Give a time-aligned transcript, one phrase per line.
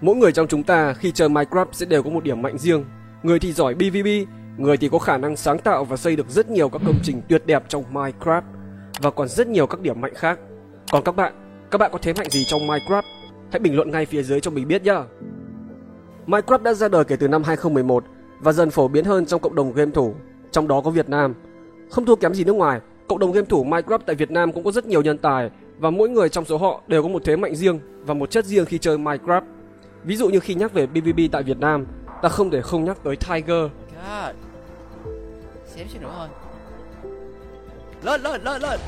[0.00, 2.84] Mỗi người trong chúng ta khi chơi Minecraft sẽ đều có một điểm mạnh riêng.
[3.22, 6.50] Người thì giỏi PvP, người thì có khả năng sáng tạo và xây được rất
[6.50, 8.42] nhiều các công trình tuyệt đẹp trong Minecraft
[9.00, 10.38] và còn rất nhiều các điểm mạnh khác.
[10.92, 11.32] Còn các bạn,
[11.70, 13.02] các bạn có thế mạnh gì trong Minecraft?
[13.52, 14.96] Hãy bình luận ngay phía dưới cho mình biết nhé.
[16.26, 18.04] Minecraft đã ra đời kể từ năm 2011
[18.40, 20.14] và dần phổ biến hơn trong cộng đồng game thủ,
[20.50, 21.34] trong đó có Việt Nam.
[21.90, 24.64] Không thua kém gì nước ngoài, cộng đồng game thủ Minecraft tại Việt Nam cũng
[24.64, 27.36] có rất nhiều nhân tài và mỗi người trong số họ đều có một thế
[27.36, 29.42] mạnh riêng và một chất riêng khi chơi Minecraft.
[30.04, 31.86] Ví dụ như khi nhắc về PvP tại Việt Nam,
[32.22, 33.70] ta không thể không nhắc tới Tiger.
[33.94, 34.34] God.
[35.66, 36.28] Xém xíu nữa thôi.
[38.02, 38.80] Lên lên lên lên.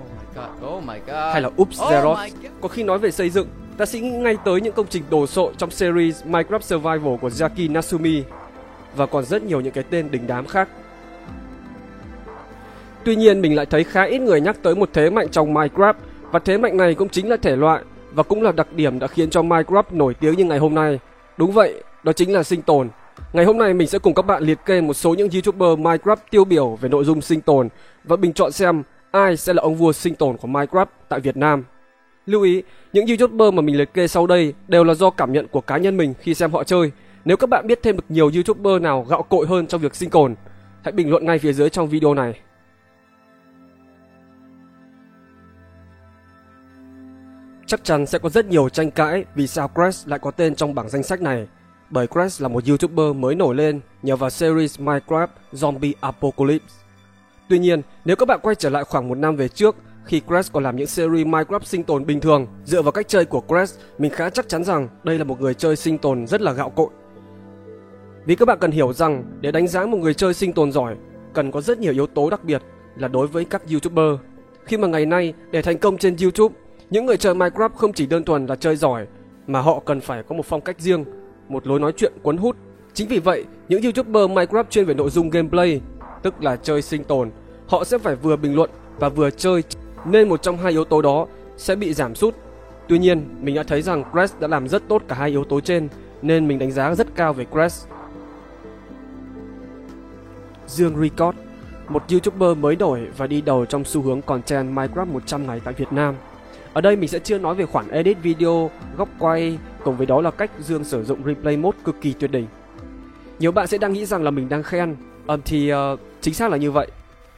[0.00, 0.72] Oh my god.
[0.74, 1.32] Oh my god.
[1.32, 2.18] hay là Oops Oh god.
[2.60, 5.26] Có khi nói về xây dựng, ta sẽ nghĩ ngay tới những công trình đồ
[5.26, 8.22] sộ trong series Minecraft Survival của Yaki Nasumi
[8.96, 10.68] và còn rất nhiều những cái tên đình đám khác.
[13.04, 15.94] Tuy nhiên mình lại thấy khá ít người nhắc tới một thế mạnh trong Minecraft
[16.32, 19.06] và thế mạnh này cũng chính là thể loại và cũng là đặc điểm đã
[19.06, 20.98] khiến cho Minecraft nổi tiếng như ngày hôm nay.
[21.36, 22.88] Đúng vậy, đó chính là sinh tồn.
[23.32, 26.16] Ngày hôm nay mình sẽ cùng các bạn liệt kê một số những YouTuber Minecraft
[26.30, 27.68] tiêu biểu về nội dung sinh tồn
[28.04, 31.36] và bình chọn xem ai sẽ là ông vua sinh tồn của Minecraft tại Việt
[31.36, 31.64] Nam.
[32.26, 35.48] Lưu ý, những YouTuber mà mình liệt kê sau đây đều là do cảm nhận
[35.48, 36.90] của cá nhân mình khi xem họ chơi.
[37.24, 40.10] Nếu các bạn biết thêm được nhiều YouTuber nào gạo cội hơn trong việc sinh
[40.10, 40.34] tồn,
[40.82, 42.34] hãy bình luận ngay phía dưới trong video này.
[47.70, 50.74] Chắc chắn sẽ có rất nhiều tranh cãi vì sao Crash lại có tên trong
[50.74, 51.46] bảng danh sách này.
[51.90, 56.74] Bởi Crash là một YouTuber mới nổi lên nhờ vào series Minecraft Zombie Apocalypse.
[57.48, 60.52] Tuy nhiên, nếu các bạn quay trở lại khoảng một năm về trước, khi Crash
[60.52, 63.80] còn làm những series Minecraft sinh tồn bình thường, dựa vào cách chơi của Crash,
[63.98, 66.70] mình khá chắc chắn rằng đây là một người chơi sinh tồn rất là gạo
[66.70, 66.88] cội.
[68.26, 70.96] Vì các bạn cần hiểu rằng để đánh giá một người chơi sinh tồn giỏi,
[71.34, 72.62] cần có rất nhiều yếu tố đặc biệt
[72.96, 74.20] là đối với các YouTuber.
[74.64, 76.54] Khi mà ngày nay để thành công trên YouTube,
[76.90, 79.06] những người chơi Minecraft không chỉ đơn thuần là chơi giỏi
[79.46, 81.04] mà họ cần phải có một phong cách riêng,
[81.48, 82.56] một lối nói chuyện cuốn hút.
[82.94, 85.80] Chính vì vậy, những YouTuber Minecraft chuyên về nội dung gameplay,
[86.22, 87.30] tức là chơi sinh tồn,
[87.68, 89.62] họ sẽ phải vừa bình luận và vừa chơi
[90.04, 92.34] nên một trong hai yếu tố đó sẽ bị giảm sút.
[92.88, 95.60] Tuy nhiên, mình đã thấy rằng Crash đã làm rất tốt cả hai yếu tố
[95.60, 95.88] trên
[96.22, 97.88] nên mình đánh giá rất cao về Crash.
[100.66, 101.38] Dương Record,
[101.88, 105.74] một YouTuber mới nổi và đi đầu trong xu hướng content Minecraft 100 ngày tại
[105.74, 106.14] Việt Nam.
[106.72, 110.20] Ở đây mình sẽ chưa nói về khoản edit video, góc quay, cùng với đó
[110.20, 112.46] là cách Dương sử dụng replay mode cực kỳ tuyệt đỉnh.
[113.38, 116.50] Nhiều bạn sẽ đang nghĩ rằng là mình đang khen, um, thì uh, chính xác
[116.50, 116.86] là như vậy.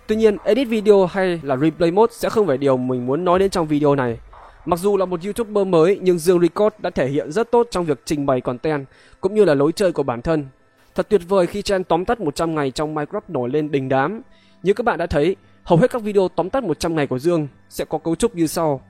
[0.07, 3.39] Tuy nhiên, edit video hay là replay mode sẽ không phải điều mình muốn nói
[3.39, 4.19] đến trong video này.
[4.65, 7.85] Mặc dù là một YouTuber mới nhưng Dương Record đã thể hiện rất tốt trong
[7.85, 8.87] việc trình bày content
[9.21, 10.47] cũng như là lối chơi của bản thân.
[10.95, 14.23] Thật tuyệt vời khi trend tóm tắt 100 ngày trong Minecraft nổi lên đình đám.
[14.63, 17.49] Như các bạn đã thấy, hầu hết các video tóm tắt 100 ngày của Dương
[17.69, 18.81] sẽ có cấu trúc như sau.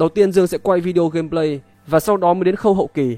[0.00, 3.16] Đầu tiên Dương sẽ quay video gameplay và sau đó mới đến khâu hậu kỳ.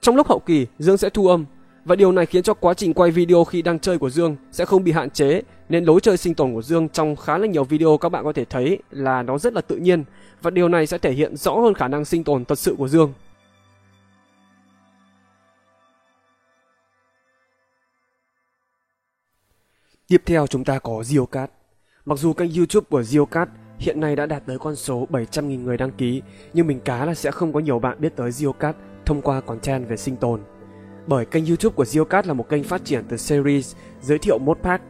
[0.00, 1.44] Trong lúc hậu kỳ, Dương sẽ thu âm
[1.84, 4.64] và điều này khiến cho quá trình quay video khi đang chơi của Dương sẽ
[4.64, 7.64] không bị hạn chế nên lối chơi sinh tồn của Dương trong khá là nhiều
[7.64, 10.04] video các bạn có thể thấy là nó rất là tự nhiên
[10.42, 12.88] và điều này sẽ thể hiện rõ hơn khả năng sinh tồn thật sự của
[12.88, 13.12] Dương.
[20.08, 21.50] Tiếp theo chúng ta có Geocat.
[22.04, 23.48] Mặc dù kênh YouTube của Geocat
[23.82, 26.22] hiện nay đã đạt tới con số 700.000 người đăng ký,
[26.52, 28.76] nhưng mình cá là sẽ không có nhiều bạn biết tới Geocat
[29.06, 30.40] thông qua content về sinh tồn.
[31.06, 34.58] Bởi kênh YouTube của Geocat là một kênh phát triển từ series giới thiệu mod
[34.62, 34.84] pack.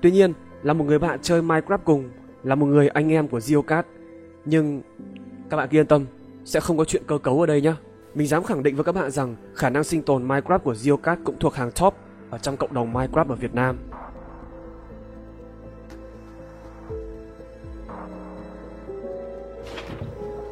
[0.00, 2.10] Tuy nhiên, là một người bạn chơi Minecraft cùng,
[2.42, 3.86] là một người anh em của Geocat,
[4.44, 4.82] nhưng
[5.50, 6.06] các bạn cứ yên tâm,
[6.44, 7.74] sẽ không có chuyện cơ cấu ở đây nhé.
[8.14, 11.18] Mình dám khẳng định với các bạn rằng khả năng sinh tồn Minecraft của Geocat
[11.24, 11.94] cũng thuộc hàng top
[12.30, 13.78] ở trong cộng đồng Minecraft ở Việt Nam.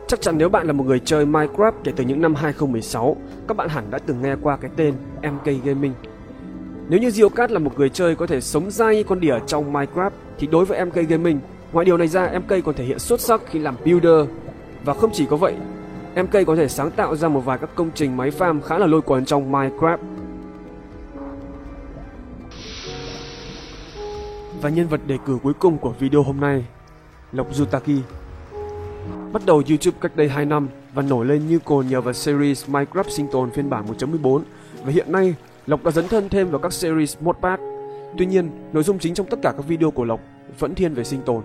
[0.09, 3.17] Chắc chắn nếu bạn là một người chơi Minecraft kể từ những năm 2016,
[3.49, 5.93] các bạn hẳn đã từng nghe qua cái tên MK Gaming.
[6.89, 9.73] Nếu như Geocat là một người chơi có thể sống dai như con đỉa trong
[9.73, 11.41] Minecraft, thì đối với MK Gaming,
[11.73, 14.29] ngoài điều này ra, MK còn thể hiện xuất sắc khi làm builder.
[14.85, 15.55] Và không chỉ có vậy,
[16.15, 18.87] MK có thể sáng tạo ra một vài các công trình máy farm khá là
[18.87, 19.99] lôi cuốn trong Minecraft.
[24.63, 26.65] Và nhân vật đề cử cuối cùng của video hôm nay,
[27.33, 28.26] Lộc Yutaki.
[29.33, 32.69] Bắt đầu YouTube cách đây 2 năm và nổi lên như cồn nhờ vào series
[32.71, 34.41] Minecraft sinh tồn phiên bản 1.14
[34.85, 35.35] và hiện nay
[35.67, 37.63] Lộc đã dấn thân thêm vào các series modpack.
[38.19, 40.21] Tuy nhiên, nội dung chính trong tất cả các video của Lộc
[40.59, 41.43] vẫn thiên về sinh tồn.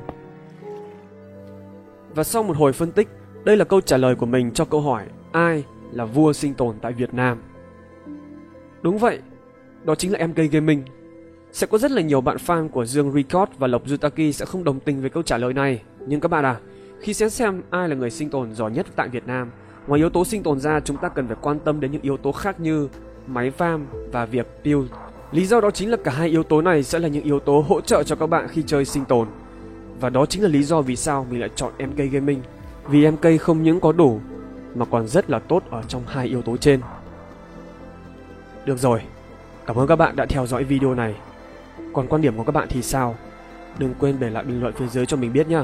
[2.15, 3.07] Và sau một hồi phân tích,
[3.43, 6.75] đây là câu trả lời của mình cho câu hỏi ai là vua sinh tồn
[6.81, 7.41] tại Việt Nam.
[8.81, 9.19] Đúng vậy,
[9.83, 10.83] đó chính là MK Gaming.
[11.51, 14.63] Sẽ có rất là nhiều bạn fan của Dương Record và Lộc Yutaki sẽ không
[14.63, 16.59] đồng tình với câu trả lời này, nhưng các bạn à,
[17.01, 19.51] khi xét xem ai là người sinh tồn giỏi nhất tại Việt Nam,
[19.87, 22.17] ngoài yếu tố sinh tồn ra chúng ta cần phải quan tâm đến những yếu
[22.17, 22.87] tố khác như
[23.27, 23.79] máy farm
[24.11, 24.91] và việc build.
[25.31, 27.65] Lý do đó chính là cả hai yếu tố này sẽ là những yếu tố
[27.67, 29.27] hỗ trợ cho các bạn khi chơi sinh tồn.
[29.99, 32.41] Và đó chính là lý do vì sao mình lại chọn MK Gaming.
[32.87, 34.19] Vì MK không những có đủ
[34.75, 36.81] mà còn rất là tốt ở trong hai yếu tố trên.
[38.65, 39.01] Được rồi,
[39.65, 41.15] cảm ơn các bạn đã theo dõi video này.
[41.93, 43.15] Còn quan điểm của các bạn thì sao?
[43.77, 45.63] Đừng quên để lại bình luận phía dưới cho mình biết nhé.